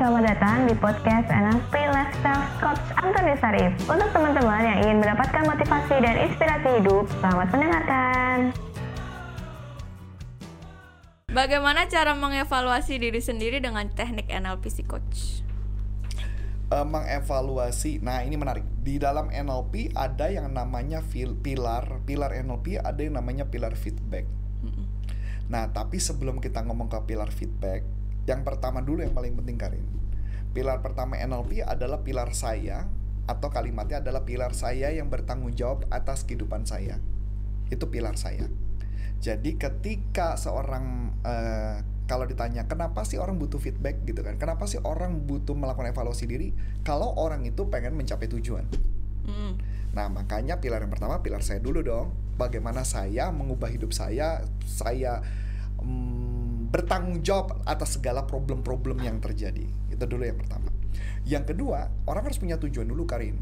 selamat 0.00 0.32
datang 0.32 0.64
di 0.64 0.72
podcast 0.80 1.28
NLP 1.28 1.76
Lifestyle 1.92 2.48
Coach 2.56 2.88
Antoni 2.96 3.36
Sarif. 3.36 3.76
Untuk 3.84 4.08
teman-teman 4.16 4.64
yang 4.64 4.78
ingin 4.80 4.96
mendapatkan 4.96 5.44
motivasi 5.44 5.94
dan 6.00 6.16
inspirasi 6.24 6.68
hidup, 6.80 7.04
selamat 7.20 7.52
mendengarkan. 7.52 8.36
Bagaimana 11.28 11.84
cara 11.92 12.16
mengevaluasi 12.16 12.96
diri 12.96 13.20
sendiri 13.20 13.60
dengan 13.60 13.92
teknik 13.92 14.32
NLP 14.32 14.64
si 14.72 14.88
coach? 14.88 15.44
uh, 16.72 16.86
mengevaluasi. 16.88 18.00
Nah, 18.00 18.24
ini 18.24 18.40
menarik. 18.40 18.64
Di 18.80 18.96
dalam 18.96 19.28
NLP 19.28 19.92
ada 19.92 20.32
yang 20.32 20.48
namanya 20.48 21.04
fil- 21.04 21.36
pilar, 21.36 22.00
pilar 22.08 22.32
NLP 22.40 22.80
ada 22.80 23.04
yang 23.04 23.20
namanya 23.20 23.52
pilar 23.52 23.76
feedback. 23.76 24.24
Nah, 25.50 25.68
tapi 25.74 26.00
sebelum 26.00 26.40
kita 26.40 26.64
ngomong 26.64 26.88
ke 26.88 26.96
pilar 27.10 27.28
feedback, 27.34 27.82
yang 28.28 28.44
pertama 28.44 28.84
dulu 28.84 29.04
yang 29.04 29.14
paling 29.16 29.36
penting 29.36 29.56
Karin. 29.56 29.86
Pilar 30.50 30.82
pertama 30.82 31.14
NLP 31.16 31.62
adalah 31.62 32.02
pilar 32.02 32.34
saya 32.34 32.90
atau 33.30 33.48
kalimatnya 33.54 34.02
adalah 34.02 34.26
pilar 34.26 34.50
saya 34.50 34.90
yang 34.90 35.06
bertanggung 35.06 35.54
jawab 35.54 35.86
atas 35.94 36.26
kehidupan 36.26 36.66
saya. 36.66 36.98
Itu 37.70 37.86
pilar 37.86 38.18
saya. 38.18 38.50
Jadi 39.20 39.54
ketika 39.60 40.34
seorang 40.34 41.14
uh, 41.22 41.78
kalau 42.10 42.26
ditanya 42.26 42.66
kenapa 42.66 43.06
sih 43.06 43.22
orang 43.22 43.38
butuh 43.38 43.62
feedback 43.62 44.02
gitu 44.02 44.26
kan? 44.26 44.34
Kenapa 44.34 44.66
sih 44.66 44.82
orang 44.82 45.22
butuh 45.22 45.54
melakukan 45.54 45.94
evaluasi 45.94 46.26
diri? 46.26 46.50
Kalau 46.82 47.14
orang 47.14 47.46
itu 47.46 47.70
pengen 47.70 47.94
mencapai 47.94 48.26
tujuan. 48.26 48.66
Mm. 49.30 49.54
Nah, 49.94 50.06
makanya 50.10 50.58
pilar 50.58 50.82
yang 50.82 50.90
pertama 50.90 51.22
pilar 51.22 51.46
saya 51.46 51.62
dulu 51.62 51.86
dong. 51.86 52.10
Bagaimana 52.34 52.82
saya 52.82 53.30
mengubah 53.30 53.70
hidup 53.70 53.94
saya, 53.94 54.42
saya 54.66 55.22
mm, 55.78 56.29
bertanggung 56.70 57.20
jawab 57.26 57.58
atas 57.66 57.98
segala 57.98 58.24
problem-problem 58.24 59.02
yang 59.02 59.18
terjadi. 59.18 59.66
Itu 59.90 60.06
dulu 60.06 60.22
yang 60.22 60.38
pertama. 60.38 60.70
Yang 61.26 61.54
kedua, 61.54 61.90
orang 62.06 62.22
harus 62.24 62.38
punya 62.38 62.56
tujuan 62.56 62.86
dulu, 62.86 63.04
Karin. 63.04 63.36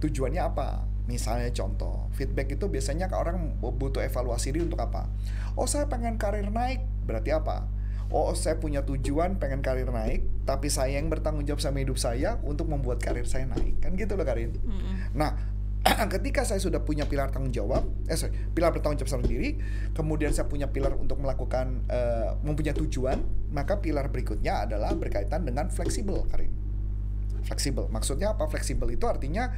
Tujuannya 0.00 0.42
apa? 0.42 0.88
Misalnya 1.04 1.52
contoh, 1.52 2.08
feedback 2.16 2.56
itu 2.56 2.64
biasanya 2.64 3.12
orang 3.12 3.60
butuh 3.60 4.00
evaluasi 4.00 4.56
diri 4.56 4.64
untuk 4.64 4.80
apa? 4.80 5.04
Oh, 5.52 5.68
saya 5.68 5.84
pengen 5.84 6.16
karir 6.16 6.48
naik. 6.48 6.80
Berarti 7.04 7.30
apa? 7.36 7.68
Oh, 8.08 8.32
saya 8.32 8.56
punya 8.56 8.84
tujuan 8.84 9.36
pengen 9.36 9.60
karir 9.60 9.88
naik, 9.88 10.24
tapi 10.48 10.72
saya 10.72 10.96
yang 10.96 11.12
bertanggung 11.12 11.44
jawab 11.44 11.60
sama 11.60 11.84
hidup 11.84 12.00
saya 12.00 12.40
untuk 12.44 12.68
membuat 12.72 13.00
karir 13.04 13.28
saya 13.28 13.44
naik. 13.48 13.80
Kan 13.84 13.96
gitu 14.00 14.16
loh, 14.16 14.24
Karin. 14.24 14.56
Nah, 15.12 15.36
ketika 16.14 16.48
saya 16.48 16.60
sudah 16.60 16.80
punya 16.80 17.04
pilar 17.04 17.28
tanggung 17.28 17.52
jawab, 17.52 17.84
eh 18.08 18.16
sorry, 18.16 18.32
pilar 18.56 18.72
bertanggung 18.72 19.04
jawab 19.04 19.20
sama 19.20 19.24
diri, 19.28 19.60
kemudian 19.92 20.32
saya 20.32 20.48
punya 20.48 20.72
pilar 20.72 20.96
untuk 20.96 21.20
melakukan 21.20 21.84
eh, 21.92 22.32
mempunyai 22.40 22.72
tujuan, 22.72 23.20
maka 23.52 23.78
pilar 23.84 24.08
berikutnya 24.08 24.64
adalah 24.64 24.96
berkaitan 24.96 25.44
dengan 25.44 25.68
fleksibel, 25.68 26.24
Karin. 26.32 26.52
Fleksibel. 27.44 27.92
Maksudnya 27.92 28.32
apa? 28.32 28.48
Fleksibel 28.48 28.88
itu 28.96 29.04
artinya 29.04 29.52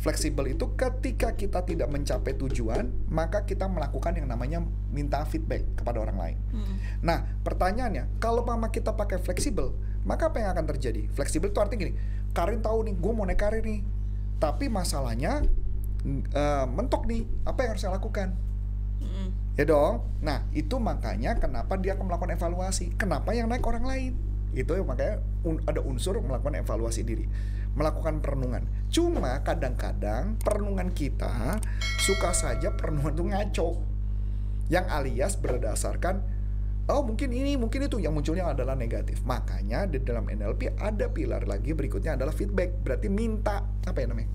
fleksibel 0.00 0.48
itu 0.48 0.74
ketika 0.74 1.36
kita 1.36 1.62
tidak 1.62 1.86
mencapai 1.92 2.34
tujuan, 2.34 2.90
maka 3.12 3.44
kita 3.44 3.68
melakukan 3.68 4.16
yang 4.16 4.26
namanya 4.26 4.64
minta 4.90 5.22
feedback 5.28 5.62
kepada 5.76 6.00
orang 6.02 6.18
lain. 6.18 6.36
Mm. 6.50 6.74
Nah, 7.04 7.18
pertanyaannya, 7.44 8.18
kalau 8.18 8.42
mama 8.42 8.72
kita 8.72 8.96
pakai 8.96 9.20
fleksibel, 9.20 9.76
maka 10.08 10.32
apa 10.32 10.40
yang 10.40 10.56
akan 10.56 10.66
terjadi? 10.72 11.04
Fleksibel 11.12 11.52
itu 11.52 11.60
artinya 11.60 11.86
gini, 11.86 11.94
Karin 12.32 12.64
tahu 12.64 12.88
nih, 12.88 12.94
gue 12.96 13.12
mau 13.12 13.28
naik 13.28 13.38
karir 13.44 13.60
nih, 13.60 13.84
tapi 14.40 14.72
masalahnya 14.72 15.44
eh, 16.08 16.64
mentok 16.66 17.06
nih, 17.06 17.24
apa 17.44 17.64
yang 17.64 17.70
harus 17.76 17.82
saya 17.82 17.96
lakukan? 17.96 18.34
Mm. 19.00 19.28
Ya 19.56 19.64
dong. 19.68 20.04
Nah, 20.24 20.46
itu 20.56 20.80
makanya 20.80 21.36
kenapa 21.36 21.76
dia 21.76 21.96
akan 21.96 22.08
melakukan 22.08 22.32
evaluasi. 22.36 22.96
Kenapa 22.96 23.36
yang 23.36 23.48
naik 23.48 23.64
orang 23.64 23.84
lain? 23.84 24.12
Itu 24.56 24.74
yang 24.74 24.88
makanya 24.88 25.20
un- 25.44 25.62
ada 25.68 25.80
unsur 25.84 26.16
melakukan 26.20 26.58
evaluasi 26.58 27.04
diri, 27.04 27.28
melakukan 27.76 28.24
perenungan. 28.24 28.66
Cuma 28.88 29.40
kadang-kadang 29.44 30.40
perenungan 30.40 30.90
kita 30.90 31.60
suka 32.02 32.32
saja 32.32 32.74
perenungan 32.74 33.12
itu 33.14 33.24
ngaco. 33.30 33.68
Yang 34.70 34.86
alias 34.86 35.32
berdasarkan 35.38 36.22
oh 36.90 37.06
mungkin 37.06 37.30
ini, 37.30 37.54
mungkin 37.54 37.86
itu 37.86 38.02
yang 38.02 38.16
munculnya 38.16 38.50
adalah 38.50 38.74
negatif. 38.74 39.22
Makanya 39.22 39.86
di 39.86 40.02
dalam 40.02 40.26
NLP 40.26 40.74
ada 40.74 41.06
pilar 41.10 41.46
lagi 41.46 41.70
berikutnya 41.70 42.18
adalah 42.18 42.34
feedback. 42.34 42.74
Berarti 42.82 43.06
minta 43.06 43.62
apa 43.86 43.98
ya 44.02 44.10
namanya? 44.10 44.30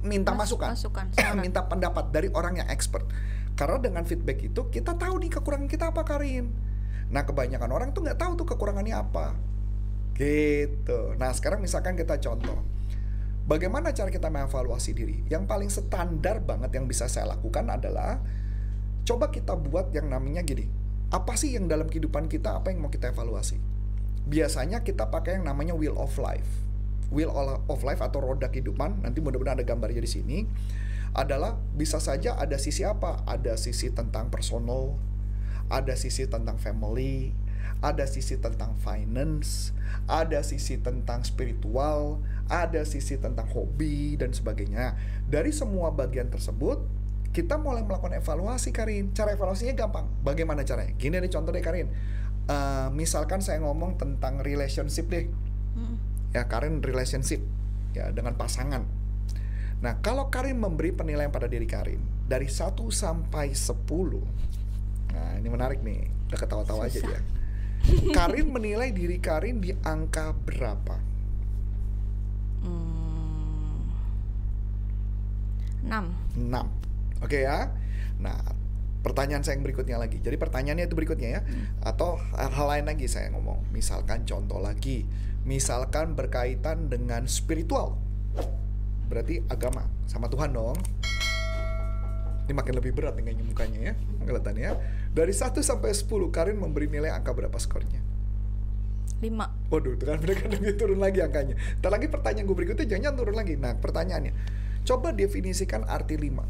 Minta 0.00 0.32
Mas- 0.32 0.48
masukan 0.48 0.72
masukan, 0.72 1.06
minta 1.44 1.68
pendapat 1.68 2.08
dari 2.08 2.32
orang 2.32 2.64
yang 2.64 2.68
expert. 2.72 3.04
Karena 3.54 3.78
dengan 3.78 4.02
feedback 4.02 4.42
itu 4.42 4.66
kita 4.72 4.98
tahu 4.98 5.20
nih 5.22 5.30
kekurangan 5.30 5.68
kita 5.70 5.94
apa 5.94 6.02
Karin. 6.02 6.50
Nah 7.12 7.22
kebanyakan 7.22 7.70
orang 7.70 7.88
tuh 7.94 8.02
nggak 8.02 8.18
tahu 8.18 8.32
tuh 8.34 8.46
kekurangannya 8.56 8.96
apa. 8.96 9.36
Gitu. 10.16 11.14
Nah 11.20 11.30
sekarang 11.30 11.62
misalkan 11.62 11.94
kita 11.94 12.18
contoh. 12.18 12.64
Bagaimana 13.44 13.92
cara 13.92 14.08
kita 14.08 14.32
mengevaluasi 14.32 14.96
diri? 14.96 15.20
Yang 15.28 15.44
paling 15.44 15.68
standar 15.68 16.40
banget 16.40 16.80
yang 16.80 16.88
bisa 16.88 17.04
saya 17.12 17.36
lakukan 17.36 17.68
adalah 17.68 18.24
coba 19.04 19.28
kita 19.28 19.52
buat 19.52 19.92
yang 19.92 20.08
namanya 20.08 20.40
gini. 20.40 20.64
Apa 21.12 21.36
sih 21.36 21.52
yang 21.52 21.68
dalam 21.68 21.92
kehidupan 21.92 22.26
kita 22.26 22.56
apa 22.56 22.72
yang 22.72 22.80
mau 22.80 22.88
kita 22.88 23.12
evaluasi? 23.12 23.60
Biasanya 24.24 24.80
kita 24.80 25.12
pakai 25.12 25.38
yang 25.38 25.44
namanya 25.44 25.76
wheel 25.76 25.92
of 26.00 26.16
life. 26.16 26.63
Wheel 27.12 27.32
of 27.68 27.80
life 27.84 28.00
atau 28.00 28.22
roda 28.22 28.48
kehidupan, 28.48 29.04
nanti 29.04 29.20
mudah-mudahan 29.20 29.60
ada 29.60 29.66
gambarnya 29.66 30.00
di 30.00 30.10
sini. 30.10 30.38
Adalah 31.14 31.58
bisa 31.76 32.02
saja 32.02 32.34
ada 32.34 32.58
sisi 32.58 32.82
apa? 32.82 33.22
Ada 33.28 33.54
sisi 33.54 33.90
tentang 33.94 34.34
personal, 34.34 34.98
ada 35.70 35.94
sisi 35.94 36.26
tentang 36.26 36.58
family, 36.58 37.30
ada 37.84 38.04
sisi 38.08 38.40
tentang 38.40 38.74
finance, 38.82 39.70
ada 40.10 40.42
sisi 40.42 40.80
tentang 40.80 41.22
spiritual, 41.22 42.20
ada 42.50 42.82
sisi 42.82 43.20
tentang 43.20 43.46
hobi 43.52 44.18
dan 44.18 44.34
sebagainya. 44.34 44.98
Dari 45.28 45.54
semua 45.54 45.94
bagian 45.94 46.28
tersebut, 46.28 46.82
kita 47.34 47.58
mulai 47.58 47.82
melakukan 47.82 48.14
evaluasi 48.14 48.70
Karin. 48.70 49.10
Cara 49.10 49.34
evaluasinya 49.34 49.74
gampang. 49.74 50.06
Bagaimana 50.22 50.62
caranya? 50.62 50.94
Gini 50.94 51.18
nih 51.18 51.30
contoh 51.30 51.50
deh 51.50 51.64
Karin. 51.64 51.90
Eh, 52.44 52.88
misalkan 52.94 53.42
saya 53.42 53.58
ngomong 53.64 53.98
tentang 53.98 54.38
relationship 54.44 55.10
deh. 55.10 55.26
Mm. 55.74 56.13
Ya 56.34 56.50
Karin 56.50 56.82
relationship 56.82 57.40
ya 57.94 58.10
dengan 58.10 58.34
pasangan. 58.34 58.82
Nah, 59.78 60.02
kalau 60.02 60.28
Karin 60.34 60.58
memberi 60.58 60.90
penilaian 60.90 61.30
pada 61.30 61.46
diri 61.46 61.68
Karin 61.68 62.02
dari 62.26 62.50
1 62.50 62.74
sampai 62.90 63.54
10. 63.54 64.18
Nah, 65.14 65.30
ini 65.38 65.48
menarik 65.48 65.78
nih. 65.84 66.10
Udah 66.26 66.38
ketawa-tawa 66.40 66.90
aja 66.90 66.98
dia. 66.98 67.20
Karin 68.16 68.48
menilai 68.50 68.90
diri 68.90 69.20
Karin 69.20 69.60
di 69.60 69.70
angka 69.84 70.32
berapa? 70.32 70.96
Mm. 72.64 73.84
Enam. 75.84 76.04
6. 76.32 77.22
Oke 77.22 77.44
ya. 77.44 77.68
Nah, 78.24 78.40
pertanyaan 79.04 79.44
saya 79.44 79.60
yang 79.60 79.68
berikutnya 79.68 80.00
lagi. 80.00 80.16
Jadi 80.24 80.40
pertanyaannya 80.40 80.88
itu 80.88 80.96
berikutnya 80.96 81.28
ya. 81.28 81.40
Atau 81.84 82.16
hal 82.32 82.66
lain 82.72 82.88
lagi 82.88 83.04
saya 83.04 83.28
ngomong. 83.36 83.68
Misalkan 83.68 84.24
contoh 84.24 84.64
lagi. 84.64 85.04
Misalkan 85.44 86.16
berkaitan 86.16 86.88
dengan 86.88 87.28
spiritual. 87.28 88.00
Berarti 89.12 89.44
agama 89.52 89.84
sama 90.08 90.32
Tuhan 90.32 90.56
dong. 90.56 90.76
Ini 92.44 92.52
makin 92.52 92.76
lebih 92.76 92.92
berat 92.92 93.16
nih 93.16 93.32
kayaknya 93.32 93.44
mukanya 93.44 93.80
ya. 93.80 93.94
Kelihatannya 94.24 94.62
ya. 94.64 94.72
Dari 95.12 95.32
1 95.32 95.60
sampai 95.60 95.92
10 95.92 96.32
Karin 96.32 96.56
memberi 96.60 96.88
nilai 96.88 97.12
angka 97.12 97.32
berapa 97.32 97.56
skornya? 97.56 98.00
Lima. 99.24 99.48
Waduh, 99.72 99.96
itu 99.96 100.04
kan 100.04 100.20
mereka 100.20 100.44
lebih 100.52 100.76
turun 100.76 101.00
lagi 101.00 101.24
angkanya. 101.24 101.56
Ntar 101.80 101.88
lagi 101.92 102.12
pertanyaan 102.12 102.44
gue 102.44 102.56
berikutnya 102.56 102.84
jangan 102.84 103.16
turun 103.16 103.36
lagi. 103.36 103.56
Nah, 103.56 103.76
pertanyaannya. 103.80 104.32
Coba 104.84 105.16
definisikan 105.16 105.88
arti 105.88 106.20
5. 106.20 106.44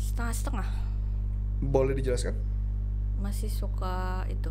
Setengah-setengah. 0.00 0.68
Boleh 1.60 1.92
dijelaskan? 1.92 2.32
Masih 3.20 3.52
suka 3.52 4.24
itu. 4.32 4.48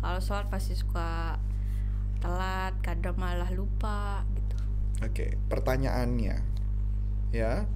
Kalau 0.00 0.20
sholat 0.24 0.48
pasti 0.48 0.72
suka 0.72 1.36
telat, 2.24 2.72
kadang 2.80 3.20
malah 3.20 3.52
lupa 3.52 4.24
gitu. 4.32 4.56
Oke, 5.04 5.36
pertanyaannya. 5.52 6.36
Ya. 7.36 7.68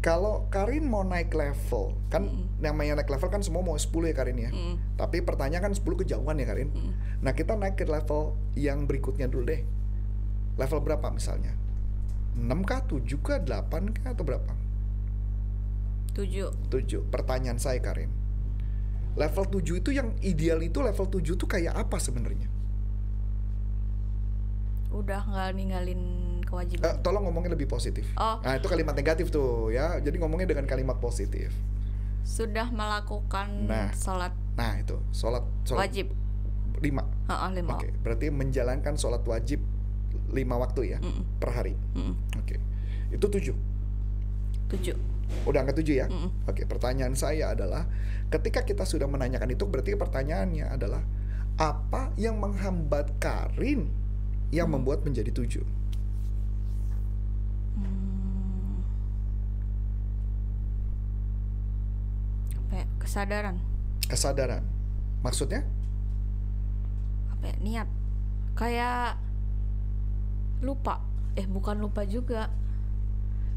Kalau 0.00 0.48
Karin 0.48 0.88
mau 0.88 1.04
naik 1.04 1.30
level, 1.36 1.92
kan 2.08 2.24
Mm. 2.24 2.44
namanya 2.64 2.98
naik 2.98 3.12
level 3.12 3.28
kan 3.28 3.44
semua 3.44 3.60
mau 3.60 3.76
10 3.76 4.08
ya 4.08 4.16
Karin 4.16 4.38
ya. 4.40 4.50
Mm. 4.50 4.96
Tapi 4.96 5.20
pertanyaan 5.20 5.70
kan 5.70 5.74
10 5.76 6.00
kejauhan 6.00 6.40
ya 6.40 6.46
Karin. 6.48 6.72
Mm. 6.72 6.92
Nah, 7.20 7.32
kita 7.36 7.52
naik 7.54 7.76
ke 7.76 7.84
level 7.84 8.32
yang 8.56 8.88
berikutnya 8.88 9.28
dulu 9.28 9.44
deh. 9.44 9.62
Level 10.56 10.80
berapa 10.80 11.04
misalnya? 11.12 11.52
6 12.32 12.64
kah, 12.64 12.80
7 12.88 13.20
kah, 13.20 13.38
8 13.44 13.92
kah 13.92 14.16
atau 14.16 14.24
berapa? 14.24 14.56
Tujuh. 16.16 16.48
7. 16.72 17.04
Pertanyaan 17.12 17.60
saya 17.60 17.78
Karin. 17.84 18.19
Level 19.12 19.44
7 19.44 19.76
itu 19.76 19.90
yang 19.90 20.14
ideal 20.20 20.58
itu 20.58 20.78
level 20.78 21.04
7 21.04 21.34
tuh 21.34 21.46
kayak 21.46 21.74
apa 21.76 21.96
sebenarnya? 21.96 22.46
Udah 24.90 25.22
nggak 25.22 25.48
ninggalin 25.54 26.02
Eh, 26.40 26.44
kewajiban. 26.44 26.98
tolong 26.98 27.22
ngomongnya 27.22 27.54
lebih 27.54 27.66
positif. 27.66 28.02
Oh. 28.16 28.38
Nah, 28.40 28.56
itu 28.56 28.66
kalimat 28.66 28.90
negatif 28.92 29.30
tuh 29.30 29.70
ya. 29.70 29.96
Jadi 29.96 30.18
ngomongnya 30.18 30.46
dengan 30.48 30.66
kalimat 30.66 30.98
positif. 30.98 31.50
sudah 32.20 32.68
melakukan 32.68 33.64
Nah. 33.64 33.88
sholat 33.96 34.36
Nah 34.52 34.76
itu 34.76 34.92
sholat 35.10 35.40
wajib 35.66 36.12
lima. 36.76 37.00
Heeh, 37.26 37.50
lima 37.56 37.74
Oke, 37.74 37.88
berarti 37.96 38.28
menjalankan 38.28 38.92
sholat 38.94 39.24
wajib 39.24 39.64
lima 40.28 40.54
waktu 40.54 40.80
ya 40.86 40.98
Mm-mm, 41.00 41.40
per 41.40 41.48
hari. 41.50 41.72
mm-mm. 41.90 42.12
Oke, 42.36 42.60
itu 43.08 43.24
tujuh. 43.24 43.56
Tujuh 44.70 44.96
Udah 45.46 45.62
angka 45.62 45.78
tujuh 45.78 45.94
ya? 45.94 46.06
Mm-mm. 46.10 46.30
Oke, 46.50 46.66
pertanyaan 46.66 47.14
saya 47.14 47.54
adalah 47.54 47.86
ketika 48.34 48.66
kita 48.66 48.82
sudah 48.82 49.06
menanyakan 49.06 49.54
itu 49.54 49.62
berarti 49.62 49.94
pertanyaannya 49.94 50.66
adalah 50.66 51.02
apa 51.54 52.10
yang 52.18 52.34
menghambat 52.42 53.14
Karin 53.22 53.86
yang 54.50 54.66
Hmm. 54.66 54.82
membuat 54.82 55.06
menjadi 55.06 55.30
tujuh? 55.30 55.62
Hmm. 57.78 58.82
apa 62.66 62.72
ya, 62.82 62.86
kesadaran 62.98 63.56
Kesadaran. 64.10 64.66
Maksudnya? 65.22 65.62
apa 67.30 67.44
ya, 67.46 67.56
niat 67.62 67.88
kayak 68.52 69.14
lupa 70.60 71.00
eh 71.38 71.46
bukan 71.46 71.78
lupa 71.80 72.04
juga 72.04 72.50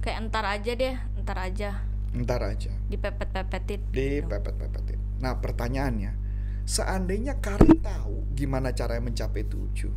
kayak 0.03 0.19
entar 0.19 0.44
aja 0.44 0.71
deh 0.75 0.95
entar 1.15 1.38
aja 1.39 1.71
Ntar 2.13 2.45
aja. 2.45 2.69
dipepet-pepetin 2.94 3.89
Dipepet-pepetin. 3.89 5.01
Nah 5.17 5.33
pertanyaannya, 5.41 6.13
seandainya 6.61 7.41
Karin 7.41 7.81
tahu 7.81 8.29
gimana 8.38 8.69
caranya 8.69 9.09
mencapai 9.09 9.41
tujuh, 9.50 9.89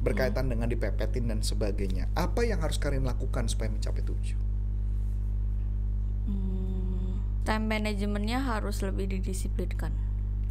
berkaitan 0.00 0.48
dengan 0.48 0.64
dipepetin 0.64 1.28
dan 1.28 1.44
sebagainya, 1.44 2.08
apa 2.16 2.40
yang 2.40 2.64
harus 2.64 2.80
Karin 2.80 3.04
lakukan 3.04 3.52
supaya 3.52 3.68
mencapai 3.68 4.00
tujuh? 4.00 4.38
Hmm, 6.24 7.20
time 7.44 7.68
manajemennya 7.68 8.40
harus 8.40 8.80
lebih 8.80 9.12
didisiplinkan 9.12 9.92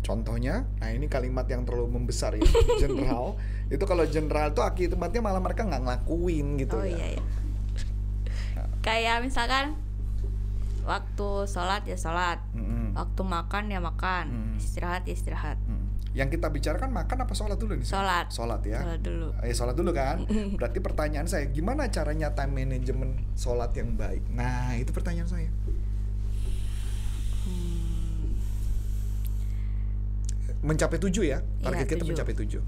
Contohnya, 0.06 0.70
nah 0.78 0.94
ini 0.94 1.10
kalimat 1.10 1.50
yang 1.50 1.66
terlalu 1.66 1.98
membesar 1.98 2.38
ya, 2.38 2.46
general. 2.82 3.42
itu 3.74 3.82
kalau 3.90 4.06
general 4.06 4.54
itu 4.54 4.62
akibatnya 4.62 5.18
malah 5.18 5.42
mereka 5.42 5.66
nggak 5.66 5.82
ngelakuin 5.82 6.62
gitu 6.62 6.78
oh 6.78 6.86
ya. 6.86 6.94
iya 6.94 7.08
iya 7.18 7.24
kayak 8.86 9.18
misalkan 9.20 9.74
waktu 10.86 11.30
sholat 11.46 11.82
ya 11.84 11.98
sholat 11.98 12.38
Mm-mm. 12.54 12.94
waktu 12.94 13.22
makan 13.26 13.64
ya 13.68 13.82
makan 13.82 14.26
Hmm. 14.30 14.56
istirahat 14.56 15.02
ya 15.04 15.14
istirahat 15.14 15.58
Mm. 15.60 15.84
Yang 16.16 16.40
kita 16.40 16.48
bicarakan 16.48 16.96
makan 16.96 17.18
apa 17.20 17.34
sholat 17.34 17.60
dulu 17.60 17.76
nih? 17.76 17.84
Sholat. 17.84 18.32
Sholat 18.32 18.64
ya. 18.64 18.80
sholat 18.80 19.02
dulu 19.04 19.28
Eh, 19.42 19.52
sholat 19.52 19.76
dulu 19.76 19.92
kan. 19.92 20.24
Berarti 20.56 20.80
pertanyaan 20.80 21.28
saya, 21.28 21.44
gimana 21.46 21.92
caranya 21.92 22.32
time 22.32 22.56
management 22.56 23.36
sholat 23.36 23.76
yang 23.76 24.00
baik? 24.00 24.24
Nah, 24.32 24.80
itu 24.80 24.96
pertanyaan 24.96 25.28
saya. 25.28 25.52
Mencapai 30.62 30.98
tujuh 30.98 31.24
ya, 31.26 31.44
target 31.62 31.78
Iya, 31.78 31.90
kita 31.90 32.02
tujuh. 32.02 32.10
mencapai 32.10 32.34
tujuh. 32.34 32.62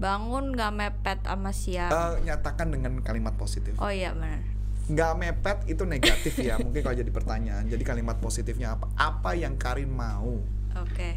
Bangun 0.00 0.56
nggak 0.56 0.72
mepet 0.72 1.18
sama 1.22 1.52
siang 1.52 1.92
Eh, 1.92 2.24
nyatakan 2.24 2.72
dengan 2.72 2.98
kalimat 3.00 3.36
positif. 3.36 3.76
oh 3.76 3.88
iya 3.88 4.10
benar 4.10 4.40
Nggak 4.88 5.12
mepet 5.14 5.58
itu 5.68 5.84
negatif 5.84 6.34
ya, 6.34 6.58
mungkin 6.64 6.82
kalau 6.82 6.98
jadi 6.98 7.12
pertanyaan. 7.12 7.62
Jadi 7.64 7.84
kalimat 7.84 8.18
positifnya 8.18 8.74
apa? 8.74 8.90
Apa 8.96 9.38
yang 9.38 9.54
Karin 9.54 9.86
mau? 9.86 10.42
oke 10.72 11.10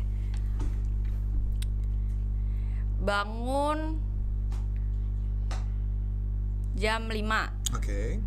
bangun 2.99 3.99
jam 6.73 7.05
5 7.05 7.75
Oke, 7.75 8.21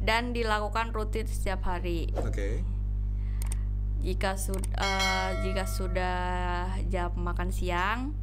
dan 0.00 0.32
dilakukan 0.32 0.90
rutin 0.90 1.26
setiap 1.26 1.60
hari 1.64 2.08
oke, 2.16 2.62
jika 4.00 4.34
sudah 4.34 4.96
jika 5.42 5.64
sudah 5.66 6.18
jam 6.88 7.12
makan 7.14 7.52
siang 7.52 8.14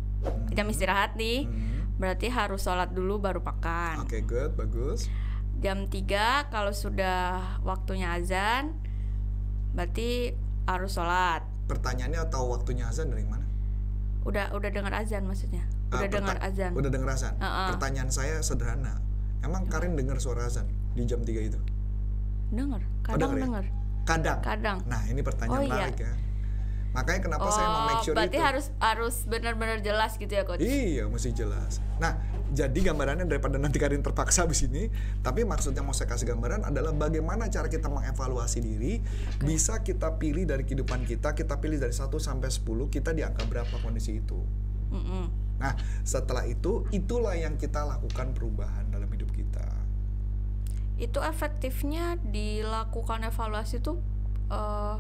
jam 0.50 0.66
istirahat 0.66 1.14
nih 1.14 1.44
Hmm. 1.44 1.96
berarti 1.96 2.28
harus 2.28 2.60
sholat 2.60 2.90
dulu 2.90 3.18
baru 3.18 3.40
makan 3.40 4.04
oke, 4.04 4.18
good, 4.24 4.52
bagus. 4.54 5.10
jam 5.58 5.86
3 5.86 6.08
kalau 6.48 6.70
sudah 6.70 7.20
waktunya 7.62 8.14
azan 8.14 8.78
berarti 9.72 10.34
harus 10.66 10.92
sholat 10.92 11.44
Pertanyaannya 11.68 12.22
atau 12.24 12.48
waktunya 12.50 12.86
azan 12.86 13.10
dari 13.10 13.24
mana? 13.24 13.44
udah 14.24 14.52
udah 14.52 14.70
dengar 14.70 14.94
azan 14.94 15.24
maksudnya 15.24 15.64
Ah, 15.88 15.98
udah 15.98 16.00
perta- 16.02 16.16
dengar 16.18 16.38
azan 16.42 16.72
Udah 16.74 16.90
dengar 16.90 17.10
azan. 17.10 17.34
Heeh. 17.38 17.68
Pertanyaan 17.72 18.10
saya 18.10 18.36
sederhana. 18.42 19.00
Emang 19.40 19.64
Karin 19.66 19.96
dengar 19.96 20.16
suara 20.18 20.44
azan 20.44 20.68
di 20.92 21.04
jam 21.04 21.22
3 21.22 21.40
itu? 21.42 21.56
dengar 22.50 22.80
kadang 23.02 23.32
ya? 23.32 23.42
dengar 23.42 23.66
Kadang. 24.04 24.40
kadang 24.40 24.78
Nah, 24.84 25.04
ini 25.06 25.20
pertanyaan 25.20 25.52
Oh, 25.54 25.62
iya. 25.62 25.72
menarik 25.88 26.00
ya. 26.02 26.12
Makanya 26.96 27.22
kenapa 27.30 27.48
saya 27.52 27.68
mau 27.70 27.82
make 27.86 28.00
oh 28.00 28.04
sure 28.06 28.16
berarti 28.16 28.38
itu. 28.40 28.46
harus 28.46 28.66
harus 28.82 29.16
benar-benar 29.28 29.80
jelas 29.84 30.18
gitu 30.18 30.34
ya 30.34 30.44
coach 30.48 30.64
Iya, 30.64 31.06
mesti 31.06 31.30
jelas. 31.36 31.78
Nah, 32.02 32.18
jadi 32.50 32.80
gambarannya 32.90 33.28
daripada 33.28 33.60
nanti 33.60 33.78
Karin 33.78 34.02
terpaksa 34.02 34.48
habis 34.48 34.64
ini, 34.66 34.88
tapi 35.22 35.44
maksudnya 35.44 35.84
mau 35.84 35.94
saya 35.94 36.10
kasih 36.10 36.32
gambaran 36.34 36.66
adalah 36.66 36.96
bagaimana 36.96 37.52
cara 37.52 37.68
kita 37.68 37.92
mengevaluasi 37.92 38.60
diri, 38.64 39.04
bisa 39.44 39.84
kita 39.84 40.16
pilih 40.18 40.48
dari 40.48 40.64
kehidupan 40.64 41.04
kita, 41.04 41.36
kita 41.36 41.60
pilih 41.60 41.78
dari 41.78 41.92
1 41.94 42.08
sampai 42.18 42.50
10, 42.50 42.88
kita 42.90 43.12
di 43.14 43.22
angka 43.22 43.44
berapa 43.46 43.76
kondisi 43.84 44.18
itu. 44.24 44.40
Mm-mm. 44.90 45.26
Nah, 45.60 45.74
setelah 46.02 46.48
itu, 46.48 46.88
itulah 46.90 47.36
yang 47.36 47.60
kita 47.60 47.84
lakukan 47.84 48.32
perubahan 48.32 48.88
dalam 48.90 49.10
hidup 49.12 49.30
kita. 49.36 49.66
itu 50.98 51.22
efektifnya 51.22 52.18
dilakukan 52.26 53.22
evaluasi 53.22 53.78
tuh 53.78 54.02
eh, 54.50 54.98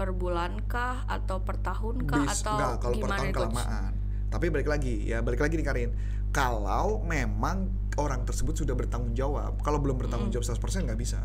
per 0.00 0.16
bulan 0.16 0.64
kah 0.64 1.04
atau 1.04 1.44
per 1.44 1.60
tahun 1.60 2.08
kah 2.08 2.24
Bis- 2.24 2.40
atau 2.40 2.56
enggak, 2.56 2.74
kalau 2.80 2.94
per 2.96 3.00
gimana 3.04 3.12
tahun 3.12 3.28
nih, 3.28 3.34
coach? 3.36 3.44
kelamaan. 3.52 3.92
Tapi 4.32 4.46
balik 4.48 4.68
lagi 4.72 4.94
ya, 5.04 5.18
balik 5.20 5.40
lagi 5.44 5.54
nih 5.60 5.66
Karin. 5.68 5.90
Kalau 6.32 7.04
memang 7.04 7.68
orang 8.00 8.24
tersebut 8.24 8.56
sudah 8.56 8.72
bertanggung 8.72 9.12
jawab, 9.12 9.60
kalau 9.60 9.76
belum 9.76 10.00
bertanggung 10.00 10.32
jawab 10.32 10.48
100% 10.48 10.88
nggak 10.88 10.96
bisa. 10.96 11.20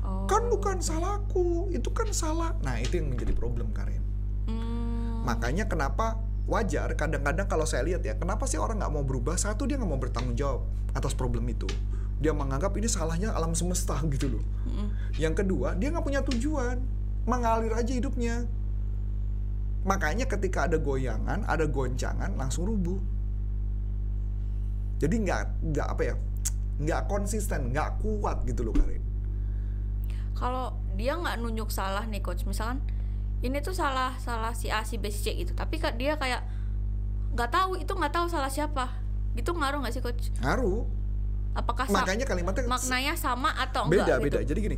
Oh. 0.00 0.24
Kan 0.24 0.48
bukan 0.48 0.78
salahku, 0.80 1.68
itu 1.68 1.90
kan 1.92 2.08
salah. 2.16 2.56
Nah, 2.62 2.78
itu 2.78 2.96
yang 2.96 3.12
menjadi 3.12 3.34
problem 3.36 3.74
Karin. 3.76 4.00
Hmm, 4.46 5.26
Makanya 5.26 5.66
kenapa 5.66 6.16
wajar 6.46 6.94
kadang-kadang 6.94 7.50
kalau 7.50 7.66
saya 7.66 7.82
lihat 7.82 8.06
ya, 8.06 8.14
kenapa 8.14 8.46
sih 8.46 8.56
orang 8.56 8.78
nggak 8.78 8.92
mau 8.94 9.02
berubah? 9.02 9.34
Satu 9.34 9.66
dia 9.66 9.74
nggak 9.76 9.90
mau 9.90 9.98
bertanggung 9.98 10.38
jawab 10.38 10.62
atas 10.94 11.12
problem 11.12 11.42
itu. 11.50 11.66
Dia 12.22 12.30
menganggap 12.32 12.72
ini 12.78 12.86
salahnya 12.86 13.34
alam 13.34 13.52
semesta 13.52 13.98
gitu 14.14 14.38
loh. 14.38 14.44
mm-mm. 14.64 14.88
Yang 15.18 15.42
kedua, 15.44 15.74
dia 15.74 15.90
nggak 15.90 16.06
punya 16.06 16.22
tujuan, 16.22 16.78
mengalir 17.26 17.74
aja 17.74 17.92
hidupnya. 17.92 18.46
Makanya 19.82 20.26
ketika 20.26 20.66
ada 20.66 20.78
goyangan, 20.78 21.46
ada 21.46 21.66
goncangan, 21.66 22.34
langsung 22.34 22.66
rubuh. 22.66 22.98
Jadi 24.98 25.14
nggak 25.22 25.42
nggak 25.70 25.86
apa 25.86 26.02
ya, 26.02 26.14
nggak 26.80 27.02
konsisten, 27.06 27.70
nggak 27.70 28.00
kuat 28.00 28.42
gitu 28.48 28.64
loh 28.64 28.74
Karin. 28.74 29.02
kalau 30.36 30.68
dia 31.00 31.16
nggak 31.16 31.40
nunjuk 31.40 31.72
salah 31.72 32.04
nih 32.04 32.20
coach 32.20 32.44
misalkan 32.44 32.84
ini 33.40 33.56
tuh 33.64 33.72
salah 33.72 34.12
salah 34.20 34.52
si 34.52 34.68
A 34.68 34.84
si 34.84 35.00
B 35.00 35.08
si 35.08 35.24
C 35.24 35.32
gitu 35.32 35.56
tapi 35.56 35.80
dia 35.96 36.20
kayak 36.20 36.44
nggak 37.32 37.48
tahu 37.48 37.80
itu 37.80 37.88
nggak 37.88 38.12
tahu 38.12 38.28
salah 38.28 38.52
siapa 38.52 38.92
gitu 39.32 39.56
ngaruh 39.56 39.80
nggak 39.80 39.96
sih 39.96 40.04
coach 40.04 40.28
Ngaruh. 40.44 40.84
apakah 41.56 41.88
Makanya 41.88 42.28
kalimatnya 42.28 42.68
maknanya 42.68 43.16
sama 43.16 43.48
atau 43.56 43.88
enggak 43.88 44.04
beda 44.04 44.14
gitu 44.20 44.24
beda. 44.28 44.38
Jadi 44.44 44.58
gini, 44.60 44.76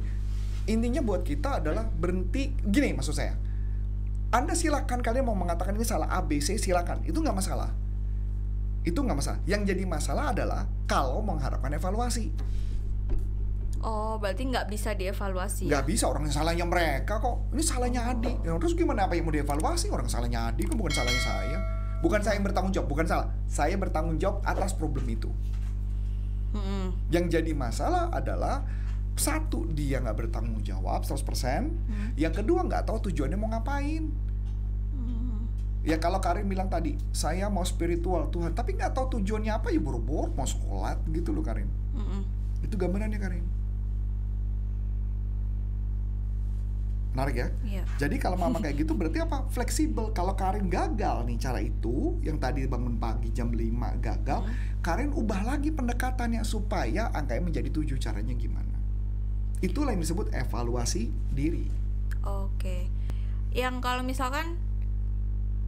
intinya 0.69 1.01
buat 1.01 1.25
kita 1.25 1.65
adalah 1.65 1.89
berhenti. 1.89 2.53
Gini 2.63 2.93
maksud 2.93 3.17
saya. 3.17 3.33
Anda 4.29 4.53
silakan 4.53 5.01
kalian 5.01 5.25
mau 5.25 5.35
mengatakan 5.35 5.73
ini 5.73 5.89
salah 5.89 6.13
A 6.13 6.21
B 6.21 6.39
C 6.45 6.61
silakan. 6.61 7.01
Itu 7.09 7.25
nggak 7.25 7.35
masalah. 7.35 7.73
Itu 8.85 9.01
nggak 9.01 9.19
masalah. 9.19 9.41
Yang 9.49 9.73
jadi 9.73 9.85
masalah 9.89 10.37
adalah 10.37 10.69
kalau 10.85 11.25
mengharapkan 11.25 11.73
evaluasi. 11.73 12.31
oh 13.79 14.19
berarti 14.19 14.43
nggak 14.43 14.67
bisa 14.67 14.91
dievaluasi 14.95 15.71
nggak 15.71 15.87
bisa 15.87 16.11
orang 16.11 16.27
yang 16.27 16.35
salahnya 16.35 16.67
mereka 16.67 17.23
kok 17.23 17.47
ini 17.55 17.63
salahnya 17.63 18.11
Adi 18.11 18.35
ya, 18.43 18.59
terus 18.59 18.75
gimana 18.75 19.07
apa 19.07 19.15
yang 19.15 19.31
mau 19.31 19.35
dievaluasi 19.35 19.87
orang 19.95 20.11
salahnya 20.11 20.51
Adi 20.51 20.67
kan 20.67 20.75
bukan 20.75 20.93
salahnya 20.95 21.23
saya 21.23 21.59
bukan 22.03 22.21
saya 22.23 22.35
yang 22.39 22.47
bertanggung 22.47 22.75
jawab 22.75 22.89
bukan 22.91 23.07
salah 23.07 23.27
saya 23.47 23.75
bertanggung 23.79 24.19
jawab 24.19 24.43
atas 24.43 24.75
problem 24.75 25.07
itu 25.07 25.31
Mm-mm. 26.59 26.91
yang 27.15 27.31
jadi 27.31 27.55
masalah 27.55 28.11
adalah 28.11 28.67
satu 29.19 29.67
dia 29.69 29.99
nggak 29.99 30.17
bertanggung 30.17 30.63
jawab 30.63 31.03
100% 31.03 31.19
yang 32.17 32.31
kedua 32.31 32.63
nggak 32.63 32.87
tahu 32.87 33.11
tujuannya 33.11 33.37
mau 33.37 33.51
ngapain 33.51 34.09
Mm. 34.89 35.47
ya 35.85 35.97
kalau 35.97 36.19
Karin 36.19 36.45
bilang 36.45 36.67
tadi 36.67 36.99
saya 37.11 37.47
mau 37.47 37.63
spiritual 37.63 38.27
Tuhan 38.29 38.51
tapi 38.51 38.75
nggak 38.75 38.93
tahu 38.93 39.19
tujuannya 39.19 39.53
apa 39.53 39.71
ya 39.71 39.79
buru-buru 39.79 40.33
mau 40.33 40.43
sholat 40.43 40.99
gitu 41.07 41.31
loh 41.31 41.41
Karin 41.41 41.71
Mm-mm. 41.95 42.23
itu 42.63 42.75
gambarannya 42.75 43.17
Karin 43.17 43.47
menarik 47.09 47.37
ya 47.37 47.49
Iya. 47.67 47.83
Jadi 47.99 48.17
kalau 48.21 48.39
mama 48.39 48.63
kayak 48.63 48.79
gitu 48.79 48.95
berarti 48.95 49.19
apa? 49.19 49.49
Fleksibel. 49.51 50.15
Kalau 50.15 50.39
Karin 50.39 50.71
gagal 50.71 51.27
nih 51.27 51.37
cara 51.41 51.59
itu, 51.59 52.15
yang 52.23 52.39
tadi 52.39 52.63
bangun 52.69 52.95
pagi 52.95 53.35
jam 53.35 53.51
5 53.51 53.99
gagal, 53.99 54.47
Karin 54.79 55.11
ubah 55.11 55.43
lagi 55.43 55.75
pendekatannya 55.75 56.47
supaya 56.47 57.11
angkanya 57.11 57.43
menjadi 57.43 57.71
7 57.75 57.99
caranya 57.99 58.35
gimana? 58.39 58.78
Itulah 59.59 59.95
yang 59.95 60.03
disebut 60.03 60.31
evaluasi 60.31 61.11
diri. 61.35 61.67
Oke. 62.23 62.87
Yang 63.51 63.75
kalau 63.83 64.03
misalkan 64.07 64.55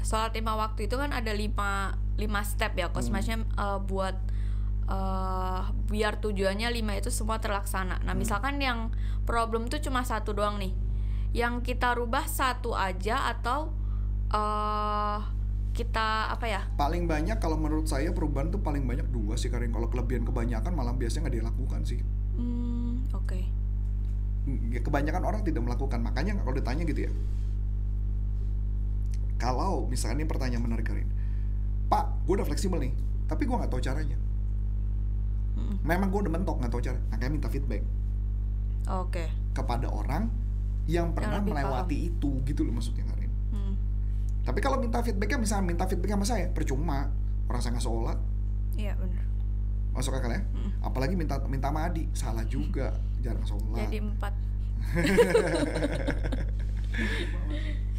sholat 0.01 0.33
lima 0.33 0.57
waktu 0.57 0.89
itu 0.89 0.97
kan 0.97 1.13
ada 1.13 1.33
lima 1.35 1.99
lima 2.17 2.41
step 2.45 2.77
ya, 2.77 2.93
coach. 2.93 3.09
Hmm. 3.09 3.19
Maksudnya 3.19 3.41
eh, 3.47 3.79
buat 3.83 4.17
eh, 4.91 5.63
biar 5.91 6.23
tujuannya 6.23 6.69
lima 6.71 6.95
itu 6.99 7.11
semua 7.11 7.43
terlaksana. 7.43 8.03
Nah, 8.03 8.15
Hmm. 8.15 8.21
misalkan 8.21 8.63
yang 8.63 8.95
problem 9.27 9.67
tuh 9.67 9.83
cuma 9.83 10.03
satu 10.03 10.35
doang 10.35 10.59
nih, 10.59 10.75
yang 11.35 11.63
kita 11.63 11.95
rubah 11.95 12.27
satu 12.27 12.75
aja 12.75 13.31
atau 13.31 13.75
eh 14.31 15.19
kita 15.71 16.35
apa 16.35 16.47
ya? 16.51 16.63
Paling 16.75 17.07
banyak 17.07 17.39
kalau 17.39 17.55
menurut 17.55 17.87
saya 17.87 18.11
perubahan 18.11 18.51
tuh 18.51 18.59
paling 18.59 18.85
banyak 18.87 19.07
dua 19.11 19.39
sih 19.39 19.49
Karin. 19.51 19.71
Kalau 19.71 19.87
kelebihan 19.87 20.27
kebanyakan 20.27 20.75
malah 20.75 20.95
biasanya 20.95 21.31
nggak 21.31 21.37
dilakukan 21.43 21.81
sih. 21.87 22.03
Hmm, 22.35 23.07
oke. 23.15 23.60
Kebanyakan 24.81 25.23
orang 25.25 25.41
tidak 25.43 25.63
melakukan. 25.65 26.01
Makanya 26.03 26.39
kalau 26.41 26.55
ditanya 26.55 26.83
gitu 26.87 27.07
ya. 27.09 27.13
Kalau 29.41 29.89
misalnya 29.89 30.23
ini 30.23 30.27
pertanyaan 30.29 30.63
menarik 30.65 30.85
Karin. 30.85 31.09
Pak, 31.89 32.29
gue 32.29 32.35
udah 32.39 32.47
fleksibel 32.47 32.79
nih, 32.79 32.93
tapi 33.27 33.49
gue 33.49 33.57
nggak 33.57 33.73
tahu 33.73 33.83
caranya. 33.83 34.15
Mm, 35.57 35.77
Memang 35.83 36.09
gue 36.13 36.21
udah 36.29 36.33
mentok 36.33 36.57
nggak 36.61 36.71
tahu 36.71 36.83
cara. 36.85 37.01
Makanya 37.11 37.33
minta 37.33 37.49
feedback 37.49 37.83
Oke. 38.87 39.27
kepada 39.57 39.89
orang 39.91 40.29
yang 40.87 41.11
pernah 41.17 41.41
lebih 41.41 41.57
melewati 41.57 41.97
itu 42.15 42.31
gitu 42.47 42.63
loh 42.63 42.77
maksudnya 42.77 43.09
Karin. 43.09 43.33
Hmm, 43.51 43.75
Tapi 44.45 44.59
kalau 44.61 44.79
minta 44.79 45.01
feedbacknya 45.03 45.39
misalnya 45.41 45.65
minta 45.67 45.85
feedback 45.89 46.11
sama 46.15 46.27
saya, 46.29 46.47
percuma. 46.53 47.11
Orang 47.51 47.61
saya 47.65 47.75
nggak 47.75 47.87
sholat, 47.87 48.19
Iya 48.79 48.95
benar. 48.95 49.25
Masuk 49.91 50.13
akal 50.13 50.31
ya? 50.31 50.41
Mm. 50.51 50.71
Apalagi 50.81 51.15
minta 51.15 51.37
minta 51.45 51.69
sama 51.69 51.87
Adi, 51.87 52.09
salah 52.13 52.45
juga, 52.45 52.93
jarang 53.21 53.45
sholat. 53.45 53.85
Jadi 53.85 53.99
empat. 53.99 54.33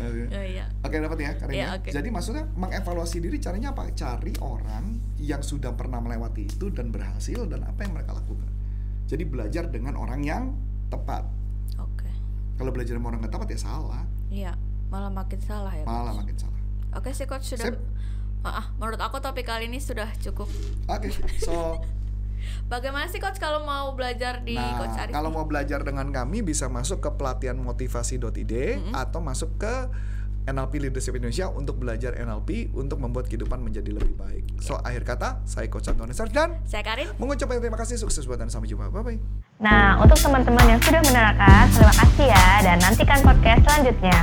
Oke. 0.01 0.24
Oh, 0.27 0.43
iya. 0.43 0.65
Oke 0.81 0.95
dapat 0.98 1.17
ya 1.21 1.31
Karin 1.38 1.53
Iya, 1.53 1.62
ya? 1.63 1.67
oke. 1.77 1.89
Jadi 1.93 2.07
maksudnya 2.10 2.43
mengevaluasi 2.57 3.17
diri 3.21 3.38
caranya 3.38 3.69
apa? 3.71 3.86
Cari 3.93 4.33
orang 4.41 4.98
yang 5.17 5.39
sudah 5.39 5.71
pernah 5.71 6.01
melewati 6.01 6.50
itu 6.50 6.74
dan 6.74 6.89
berhasil 6.89 7.45
dan 7.45 7.62
apa 7.63 7.86
yang 7.86 7.93
mereka 7.93 8.17
lakukan. 8.17 8.50
Jadi 9.05 9.24
belajar 9.24 9.69
dengan 9.69 9.93
orang 9.95 10.21
yang 10.21 10.43
tepat. 10.89 11.24
Oke. 11.77 12.10
Kalau 12.57 12.74
belajar 12.74 12.98
sama 12.98 13.13
orang 13.13 13.21
yang 13.21 13.31
tepat 13.31 13.48
ya 13.48 13.60
salah, 13.60 14.03
Iya, 14.27 14.51
malah 14.89 15.12
makin 15.12 15.39
salah 15.39 15.71
ya. 15.71 15.86
malah 15.86 16.12
Coach. 16.12 16.19
makin 16.25 16.36
salah. 16.39 16.60
Oke 16.91 17.10
sih 17.13 17.24
coach 17.24 17.45
sudah. 17.45 17.67
Sip. 17.69 17.77
Ah, 18.41 18.74
menurut 18.81 18.98
aku 18.98 19.21
topik 19.21 19.45
kali 19.45 19.69
ini 19.69 19.77
sudah 19.77 20.10
cukup. 20.17 20.50
Oke, 20.89 21.13
so 21.45 21.77
Bagaimana 22.65 23.05
sih 23.05 23.21
coach 23.21 23.38
kalau 23.38 23.62
mau 23.67 23.93
belajar 23.93 24.41
di 24.41 24.57
nah 24.57 24.81
coach 24.81 24.98
Arif? 24.98 25.13
kalau 25.13 25.29
mau 25.29 25.45
belajar 25.45 25.86
dengan 25.86 26.10
kami 26.10 26.41
bisa 26.41 26.65
masuk 26.71 26.98
ke 27.03 27.10
pelatihanmotivasi.id 27.13 28.53
atau 28.98 29.19
masuk 29.21 29.62
ke 29.62 29.74
NLP 30.41 30.89
Leadership 30.89 31.13
Indonesia 31.13 31.53
untuk 31.53 31.77
belajar 31.77 32.17
NLP 32.17 32.74
untuk 32.74 32.98
membuat 32.98 33.29
kehidupan 33.29 33.62
menjadi 33.62 33.93
lebih 33.93 34.17
baik. 34.17 34.43
So 34.57 34.74
akhir 34.81 35.05
kata 35.05 35.45
saya 35.45 35.69
Coach 35.69 35.93
Antoni 35.93 36.17
Sarf 36.17 36.33
dan 36.33 36.57
Saya 36.65 36.81
Karin. 36.81 37.13
mengucapkan 37.21 37.62
terima 37.62 37.77
kasih 37.77 38.01
sukses 38.01 38.25
buat 38.25 38.41
dan 38.41 38.50
sampai 38.50 38.65
jumpa. 38.65 38.89
Bye 38.89 39.03
bye. 39.05 39.19
Nah, 39.62 40.01
untuk 40.01 40.17
teman-teman 40.17 40.65
yang 40.65 40.81
sudah 40.81 41.01
menerangkan, 41.05 41.69
terima 41.69 41.93
kasih 41.93 42.27
ya 42.33 42.48
dan 42.65 42.77
nantikan 42.81 43.19
podcast 43.21 43.62
selanjutnya. 43.69 44.17